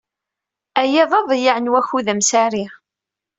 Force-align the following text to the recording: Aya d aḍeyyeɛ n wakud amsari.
Aya 0.81 1.03
d 1.09 1.11
aḍeyyeɛ 1.19 1.57
n 1.59 1.71
wakud 1.71 2.07
amsari. 2.13 2.65